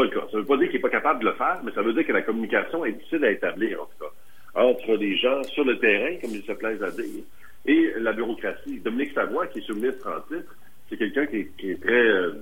C'est 0.00 0.08
pas 0.08 0.14
le 0.14 0.20
cas. 0.20 0.26
Ça 0.30 0.38
veut 0.38 0.44
pas 0.44 0.56
dire 0.56 0.66
qu'il 0.68 0.76
n'est 0.76 0.82
pas 0.82 0.90
capable 0.90 1.20
de 1.20 1.26
le 1.26 1.34
faire, 1.34 1.60
mais 1.64 1.72
ça 1.72 1.82
veut 1.82 1.92
dire 1.92 2.06
que 2.06 2.12
la 2.12 2.22
communication 2.22 2.84
est 2.84 2.92
difficile 2.92 3.24
à 3.24 3.30
établir, 3.30 3.82
en 3.82 3.86
tout 3.86 4.04
cas, 4.04 4.60
entre 4.60 4.94
les 4.94 5.16
gens 5.16 5.42
sur 5.44 5.64
le 5.64 5.78
terrain, 5.78 6.16
comme 6.20 6.30
ils 6.30 6.42
se 6.42 6.52
plaisent 6.52 6.82
à 6.82 6.90
dire, 6.90 7.24
et 7.66 7.92
la 7.98 8.12
bureaucratie. 8.12 8.80
Dominique 8.80 9.12
Savoie, 9.12 9.46
qui 9.48 9.58
est 9.58 9.62
sur 9.62 9.74
le 9.74 9.82
ministre 9.82 10.08
en 10.08 10.20
titre, 10.34 10.54
c'est 10.88 10.96
quelqu'un 10.96 11.26
qui, 11.26 11.36
est 11.36 11.80
très 11.80 11.92
euh, 11.92 12.32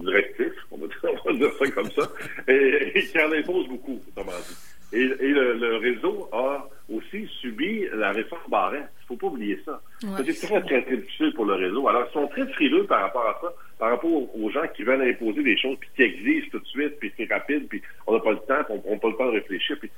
directif, 0.00 0.52
on 0.70 0.78
va, 0.78 0.86
dire, 0.86 1.52
ça 1.58 1.70
comme 1.72 1.90
ça, 1.90 2.08
et, 2.48 2.92
qui 2.94 3.20
en 3.20 3.32
impose 3.32 3.68
beaucoup, 3.68 4.00
dit. 4.16 4.98
Et, 4.98 5.04
le, 5.06 5.76
réseau 5.76 6.28
a 6.32 6.68
aussi 6.90 7.26
subi 7.40 7.86
la 7.94 8.12
réforme 8.12 8.42
Barrette. 8.48 8.88
Il 9.02 9.06
faut 9.06 9.16
pas 9.16 9.26
oublier 9.26 9.58
ça. 9.64 9.80
C'est 10.00 10.46
très, 10.46 10.60
très, 10.62 10.82
très 10.82 10.96
difficile 10.96 11.32
pour 11.34 11.46
le 11.46 11.54
réseau. 11.54 11.86
Alors, 11.88 12.06
ils 12.08 12.12
sont 12.12 12.26
très 12.28 12.46
frileux 12.48 12.84
par 12.84 13.00
rapport 13.00 13.26
à 13.26 13.38
ça, 13.40 13.54
par 13.82 13.90
rapport 13.90 14.12
aux, 14.12 14.50
gens 14.50 14.68
qui 14.76 14.84
veulent 14.84 15.02
imposer 15.02 15.42
des 15.42 15.58
choses, 15.58 15.76
puis 15.80 15.90
qui 15.96 16.02
existent 16.02 16.50
tout 16.52 16.60
de 16.60 16.68
suite, 16.68 17.00
puis 17.00 17.12
c'est 17.16 17.28
rapide, 17.28 17.66
puis 17.68 17.82
on 18.06 18.12
n'a 18.12 18.20
pas 18.20 18.30
le 18.30 18.36
temps, 18.36 18.62
puis 18.62 18.80
on 18.84 18.92
n'a 18.92 18.96
pas 18.96 19.08
le 19.08 19.16
temps 19.16 19.26
de 19.26 19.32
réfléchir. 19.32 19.76
Puis 19.80 19.90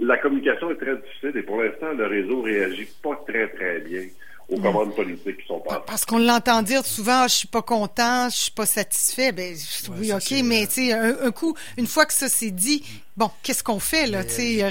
la 0.00 0.16
communication 0.16 0.70
est 0.70 0.76
très 0.76 0.96
difficile 0.96 1.32
et 1.36 1.42
pour 1.42 1.62
l'instant, 1.62 1.92
le 1.92 2.06
réseau 2.06 2.40
réagit 2.40 2.88
pas 3.02 3.22
très, 3.28 3.48
très 3.48 3.80
bien 3.80 4.04
aux 4.48 4.60
commandes 4.60 4.94
politiques 4.94 5.38
qui 5.38 5.46
sont 5.46 5.60
passées. 5.60 5.80
Parce 5.86 6.04
qu'on 6.04 6.18
l'entend 6.18 6.62
dire 6.62 6.84
souvent, 6.84 7.22
ah, 7.22 7.28
je 7.28 7.34
suis 7.34 7.48
pas 7.48 7.62
content, 7.62 8.28
je 8.30 8.36
suis 8.36 8.50
pas 8.50 8.66
satisfait. 8.66 9.32
Ben, 9.32 9.56
oui, 9.98 10.12
OK, 10.12 10.30
mais 10.44 10.62
euh, 10.62 10.66
tu 10.66 10.72
sais, 10.72 10.92
un, 10.92 11.30
coup, 11.32 11.56
une 11.76 11.86
fois 11.86 12.06
que 12.06 12.12
ça 12.12 12.28
s'est 12.28 12.52
dit, 12.52 12.84
bon, 13.16 13.30
qu'est-ce 13.42 13.64
qu'on 13.64 13.80
fait, 13.80 14.06
là, 14.06 14.24
tu 14.24 14.30
sais, 14.30 14.62
euh, 14.62 14.70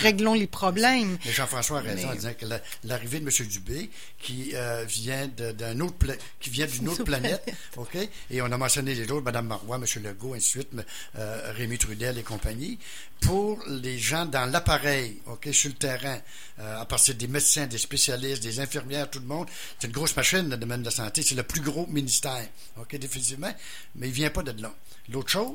réglons 0.00 0.34
les 0.34 0.46
problèmes. 0.46 1.18
Mais 1.24 1.32
Jean-François 1.32 1.78
a 1.78 1.82
raison 1.82 2.08
en 2.08 2.14
disant 2.14 2.34
que 2.38 2.46
l'arrivée 2.84 3.18
de 3.18 3.24
M. 3.24 3.48
Dubé, 3.48 3.90
qui 4.20 4.52
euh, 4.54 4.84
vient 4.86 5.26
d'un 5.26 5.80
autre, 5.80 5.96
qui 6.38 6.50
vient 6.50 6.66
d'une 6.66 6.88
autre 6.88 7.04
planète, 7.04 7.52
OK, 7.76 7.96
et 8.30 8.42
on 8.42 8.46
a 8.46 8.56
mentionné 8.56 8.94
les 8.94 9.10
autres, 9.10 9.24
Mme 9.24 9.46
Marois, 9.46 9.76
M. 9.76 10.02
Legault, 10.04 10.34
ainsi 10.34 10.58
de 10.58 10.62
suite, 10.62 10.70
Rémi 11.14 11.78
Trudel 11.78 12.18
et 12.18 12.22
compagnie, 12.22 12.78
pour 13.20 13.62
les 13.66 13.98
gens 13.98 14.26
dans 14.26 14.44
l'appareil, 14.46 15.20
OK, 15.26 15.48
sur 15.52 15.70
le 15.70 15.76
terrain, 15.76 16.18
à 16.58 16.84
partir 16.84 17.14
des 17.14 17.26
médecins, 17.26 17.66
des 17.66 17.78
spécialistes, 17.78 18.42
des 18.42 18.60
infirmières, 18.60 19.10
tout 19.10 19.18
le 19.18 19.26
monde. 19.26 19.48
C'est 19.78 19.86
une 19.88 19.92
grosse 19.92 20.14
machine, 20.16 20.48
le 20.48 20.56
domaine 20.56 20.80
de 20.80 20.86
la 20.86 20.90
santé. 20.90 21.22
C'est 21.22 21.34
le 21.34 21.42
plus 21.42 21.60
gros 21.60 21.86
ministère, 21.86 22.46
OK, 22.78 22.96
définitivement, 22.96 23.52
mais 23.96 24.06
il 24.06 24.10
ne 24.10 24.14
vient 24.14 24.30
pas 24.30 24.42
de 24.42 24.62
là. 24.62 24.72
L'autre 25.08 25.30
chose, 25.30 25.54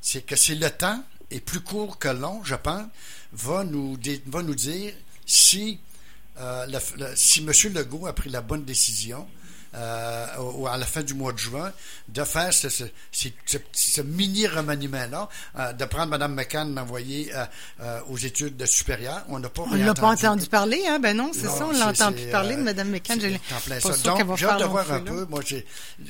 c'est 0.00 0.26
que 0.26 0.36
c'est 0.36 0.54
le 0.54 0.70
temps, 0.70 1.02
et 1.30 1.40
plus 1.40 1.60
court 1.60 1.98
que 1.98 2.08
long, 2.08 2.42
je 2.44 2.54
pense, 2.54 2.86
va 3.32 3.64
nous, 3.64 3.98
va 4.26 4.42
nous 4.42 4.54
dire 4.54 4.92
si, 5.24 5.80
euh, 6.38 6.66
si 7.14 7.40
M. 7.40 7.52
Legault 7.74 8.06
a 8.06 8.12
pris 8.12 8.30
la 8.30 8.40
bonne 8.40 8.64
décision 8.64 9.26
euh, 9.76 10.64
à 10.70 10.78
la 10.78 10.86
fin 10.86 11.02
du 11.02 11.12
mois 11.12 11.32
de 11.32 11.38
juin, 11.38 11.70
de 12.08 12.24
faire 12.24 12.52
ce, 12.52 12.68
ce, 12.70 14.00
mini 14.00 14.46
remaniement-là, 14.46 15.28
euh, 15.58 15.72
de 15.74 15.84
prendre 15.84 16.08
Mme 16.08 16.34
McCann, 16.34 16.74
l'envoyer 16.74 17.30
euh, 17.80 18.00
aux 18.08 18.16
études 18.16 18.64
supérieures. 18.64 19.24
On 19.28 19.38
n'a 19.38 19.50
pas 19.50 19.64
On 19.70 19.74
l'a 19.74 19.92
pas 19.92 20.08
entendu 20.08 20.46
parler, 20.46 20.82
hein? 20.88 20.98
Ben 20.98 21.14
non, 21.14 21.30
c'est 21.34 21.48
ça, 21.48 21.66
on 21.66 21.72
l'a 21.72 21.88
entendu 21.88 22.26
parler 22.28 22.56
de 22.56 22.62
Mme 22.62 22.90
McCann. 22.90 23.20
J'ai 23.20 23.32
Donc, 24.04 24.36
j'ai 24.36 24.46
hâte 24.46 24.60
de 24.60 24.64
voir 24.64 24.90
un 24.90 25.00
peu. 25.00 25.26
Moi, 25.28 25.42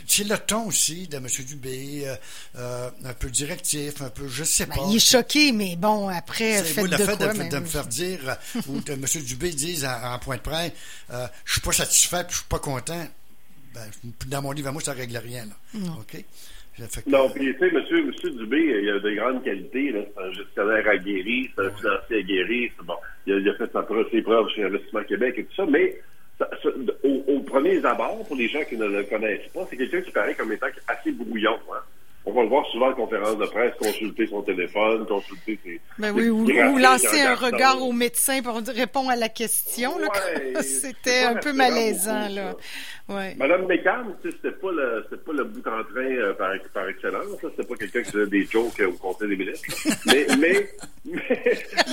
c'est 0.07 0.25
le 0.25 0.39
ton 0.39 0.67
aussi 0.67 1.09
de 1.09 1.17
M. 1.17 1.27
Dubé, 1.27 2.07
un 2.57 3.15
peu 3.19 3.31
directif, 3.31 4.01
un 4.01 4.11
peu, 4.11 4.29
je 4.29 4.45
sais 4.45 4.67
ben, 4.67 4.77
pas. 4.77 4.83
il 4.91 4.97
est 4.97 5.01
choqué, 5.01 5.51
mais 5.53 5.75
bon, 5.77 6.09
après, 6.09 6.63
faites 6.63 6.85
de 6.85 6.91
le 6.91 6.97
fait 6.97 7.17
quoi, 7.17 7.33
de, 7.35 7.59
me 7.59 7.67
faire 7.67 7.87
dire, 7.87 8.37
ou 8.69 8.81
de 8.81 8.93
M. 8.93 9.05
Dubé 9.25 9.51
dise 9.51 9.85
en, 9.85 10.19
point 10.21 10.37
de 10.37 10.43
presse, 10.43 10.73
je 11.45 11.53
suis 11.53 11.61
pas 11.61 11.73
satisfait, 11.73 12.25
je 12.29 12.37
suis 12.37 12.45
pas 12.45 12.61
content. 12.61 13.07
Ben, 13.77 14.11
dans 14.29 14.43
mon 14.43 14.53
livre, 14.53 14.73
moi, 14.73 14.81
ça 14.81 14.95
ne 14.95 15.01
règle 15.01 15.19
rien. 15.19 15.45
Non. 15.75 15.93
OK? 16.01 16.25
Non, 17.07 17.31
puis 17.31 17.55
tu 17.55 17.59
sais, 17.59 17.71
monsieur, 17.71 18.05
monsieur 18.05 18.31
Dubé, 18.33 18.59
il 18.83 18.91
a 18.91 18.99
de 18.99 19.11
grandes 19.15 19.43
qualités. 19.43 19.95
C'est 19.95 20.23
un 20.23 20.33
gestionnaire 20.33 20.87
aguerri, 20.89 21.51
c'est 21.55 21.65
un 21.65 21.71
financier 21.71 22.19
aguerri. 22.19 22.73
Bon, 22.85 22.97
il 23.27 23.49
a, 23.49 23.55
fait 23.55 23.71
ses 24.11 24.23
preuves 24.23 24.49
chez 24.51 24.65
Investissement 24.65 25.03
Québec 25.05 25.35
et 25.39 25.45
tout 25.45 25.55
ça, 25.55 25.65
mais 25.67 25.99
au, 27.03 27.25
au, 27.29 27.41
premier 27.41 27.83
abord, 27.85 28.27
pour 28.27 28.37
les 28.37 28.49
gens 28.49 28.63
qui 28.69 28.77
ne 28.77 28.87
le 28.87 29.05
connaissent 29.05 29.49
pas, 29.55 29.67
c'est 29.71 29.77
quelqu'un 29.79 30.03
qui 30.03 30.11
paraît 30.11 30.35
comme 30.35 30.53
étant 30.53 30.67
assez 30.87 31.13
brouillon. 31.13 31.59
Hein? 31.73 31.81
On 32.29 32.33
va 32.33 32.43
le 32.43 32.49
voir 32.49 32.67
souvent 32.67 32.91
en 32.91 32.95
conférence 32.95 33.39
de 33.39 33.47
presse, 33.47 33.73
consulter 33.79 34.27
son 34.27 34.43
téléphone, 34.43 35.07
consulter 35.07 35.59
ses. 35.65 35.81
Ben 35.97 36.13
oui, 36.13 36.29
ou, 36.29 36.45
lancer 36.77 37.21
un 37.21 37.37
regard 37.37 37.81
au 37.81 37.93
médecin 37.93 38.43
pour 38.43 38.57
répondre 38.57 39.11
à 39.11 39.17
la 39.17 39.29
question. 39.29 39.93
c'était 40.61 41.23
un 41.23 41.37
peu 41.37 41.53
malaisant, 41.53 42.29
là. 42.29 42.57
Ouais. 43.09 43.37
Madame 43.37 43.67
McCann, 43.69 44.17
c'était 44.21 44.51
pas 44.51 44.73
le, 44.73 45.05
c'était 45.05 45.23
pas 45.23 45.33
le 45.33 45.45
bout 45.45 45.65
en 45.69 45.85
train 45.85 46.01
euh, 46.01 46.35
par, 46.35 46.53
par 46.75 46.89
excellence. 46.89 47.27
C'était 47.41 47.63
pas 47.63 47.77
quelqu'un 47.77 48.03
qui 48.03 48.11
faisait 48.11 48.27
des 48.27 48.45
jokes 48.45 48.83
au 48.85 48.93
conseil 48.95 49.29
des 49.29 49.37
ministres. 49.37 49.65
mais, 50.07 50.27
mais, 50.37 50.69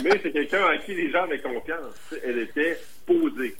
mais, 0.03 0.19
c'est 0.23 0.31
quelqu'un 0.31 0.65
à 0.65 0.77
qui 0.79 0.95
les 0.95 1.11
gens 1.11 1.25
avaient 1.25 1.39
confiance. 1.39 2.11
Elle 2.25 2.39
était 2.39 2.79
posée. 3.05 3.53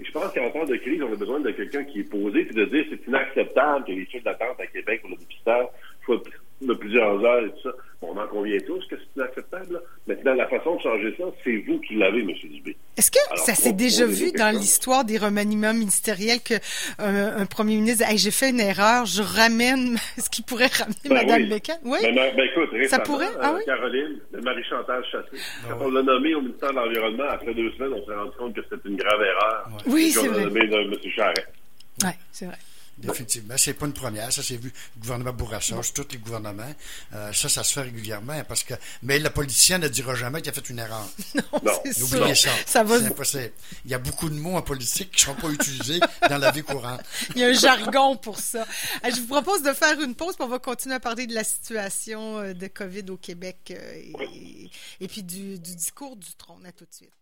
Et 0.00 0.04
je 0.04 0.10
pense 0.10 0.32
qu'en 0.32 0.50
temps 0.50 0.64
de 0.64 0.76
crise, 0.76 1.00
on 1.02 1.12
a 1.12 1.16
besoin 1.16 1.38
de 1.38 1.52
quelqu'un 1.52 1.84
qui 1.84 2.00
est 2.00 2.10
posé 2.10 2.40
et 2.40 2.52
de 2.52 2.64
dire 2.64 2.84
c'est 2.90 3.06
inacceptable 3.06 3.84
que 3.84 3.92
les 3.92 4.06
chiffres 4.06 4.24
d'attente 4.24 4.58
à 4.58 4.66
Québec 4.66 5.02
pour 5.02 5.10
le 5.10 5.16
dépistage 5.16 5.66
soit 6.04 6.22
de 6.66 6.74
plusieurs 6.74 7.24
heures 7.24 7.44
et 7.44 7.50
tout 7.50 7.62
ça. 7.62 7.70
on 8.02 8.16
en 8.16 8.26
convient 8.26 8.58
tous 8.66 8.84
que 8.86 8.96
c'est 8.96 9.20
inacceptable. 9.20 9.74
Là. 9.74 9.80
Maintenant, 10.06 10.34
la 10.34 10.48
façon 10.48 10.76
de 10.76 10.80
changer 10.80 11.14
ça, 11.18 11.24
c'est 11.44 11.56
vous 11.66 11.78
qui 11.80 11.94
l'avez, 11.96 12.20
M. 12.20 12.30
Dubé. 12.30 12.76
Est-ce 12.96 13.10
que 13.10 13.18
ça 13.36 13.54
s'est 13.54 13.72
déjà 13.72 14.06
vu 14.06 14.32
dans 14.32 14.50
l'histoire 14.50 15.04
des 15.04 15.18
remaniements 15.18 15.74
ministériels 15.74 16.40
que 16.40 16.54
euh, 17.00 17.36
un 17.36 17.46
premier 17.46 17.76
ministre 17.76 18.04
dit 18.04 18.12
hey, 18.12 18.18
j'ai 18.18 18.30
fait 18.30 18.50
une 18.50 18.60
erreur, 18.60 19.06
je 19.06 19.22
ramène 19.22 19.96
ce 20.18 20.30
qui 20.30 20.42
pourrait 20.42 20.70
ramener 20.78 20.96
ben 21.04 21.14
Mme 21.14 21.42
oui. 21.42 21.60
Oui. 21.84 21.98
Ben, 22.02 22.32
ben, 22.36 22.44
écoute, 22.44 22.88
ça 22.88 22.98
pourrait? 23.00 23.30
Ah, 23.40 23.54
oui? 23.56 23.62
Caroline, 23.66 24.18
Marie-Chantal 24.42 25.04
Chassé, 25.10 25.26
ah 25.34 25.68
quand 25.70 25.86
on 25.86 25.90
l'a 25.90 26.02
nommé 26.02 26.34
au 26.34 26.40
ministère 26.40 26.70
de 26.70 26.76
l'Environnement, 26.76 27.28
après 27.30 27.54
deux 27.54 27.70
semaines, 27.72 27.92
on 27.94 28.06
s'est 28.06 28.14
rendu 28.14 28.36
compte 28.38 28.54
que 28.54 28.62
c'était 28.62 28.88
une 28.88 28.96
grave 28.96 29.20
erreur. 29.22 29.68
Oui, 29.86 30.10
c'est 30.10 30.28
vrai. 30.28 30.44
On 30.44 30.46
a 30.46 30.50
nommé 30.50 30.96
M. 31.02 31.10
Charret. 31.14 31.46
Oui, 32.04 32.10
c'est 32.30 32.46
vrai. 32.46 32.58
Définitivement. 32.98 33.54
C'est 33.56 33.74
pas 33.74 33.86
une 33.86 33.92
première. 33.92 34.32
Ça 34.32 34.42
s'est 34.42 34.56
vu 34.56 34.72
le 34.96 35.00
gouvernement 35.00 35.32
Bourassa, 35.32 35.76
tous 35.94 36.06
les 36.12 36.18
gouvernements. 36.18 36.74
Euh, 37.14 37.32
ça, 37.32 37.48
ça 37.48 37.64
se 37.64 37.72
fait 37.72 37.82
régulièrement 37.82 38.42
parce 38.44 38.64
que. 38.64 38.74
Mais 39.02 39.18
le 39.18 39.30
politicien 39.30 39.78
ne 39.78 39.88
dira 39.88 40.14
jamais 40.14 40.40
qu'il 40.40 40.50
a 40.50 40.52
fait 40.52 40.70
une 40.70 40.78
erreur. 40.78 41.08
Non, 41.62 41.80
c'est 41.84 42.00
N'oubliez 42.00 42.34
ça. 42.34 42.50
ça 42.66 42.82
va... 42.82 42.98
C'est 42.98 43.06
impossible. 43.06 43.52
Il 43.84 43.90
y 43.90 43.94
a 43.94 43.98
beaucoup 43.98 44.28
de 44.28 44.34
mots 44.34 44.56
en 44.56 44.62
politique 44.62 45.10
qui 45.12 45.28
ne 45.28 45.34
sont 45.34 45.40
pas 45.40 45.50
utilisés 45.50 46.00
dans 46.28 46.38
la 46.38 46.50
vie 46.50 46.62
courante. 46.62 47.00
Il 47.34 47.40
y 47.40 47.44
a 47.44 47.48
un 47.48 47.52
jargon 47.52 48.16
pour 48.16 48.38
ça. 48.38 48.62
Euh, 49.04 49.10
je 49.10 49.20
vous 49.20 49.26
propose 49.26 49.62
de 49.62 49.72
faire 49.72 50.00
une 50.00 50.14
pause, 50.14 50.36
pour 50.36 50.46
on 50.46 50.48
va 50.48 50.58
continuer 50.58 50.94
à 50.94 51.00
parler 51.00 51.26
de 51.26 51.34
la 51.34 51.44
situation 51.44 52.38
euh, 52.38 52.52
de 52.54 52.66
COVID 52.66 53.10
au 53.10 53.16
Québec 53.16 53.72
et, 55.00 55.08
puis 55.08 55.22
du, 55.22 55.58
du 55.58 55.76
discours 55.76 56.16
du 56.16 56.34
trône. 56.34 56.64
À 56.66 56.72
tout 56.72 56.84
de 56.84 56.94
suite. 56.94 57.21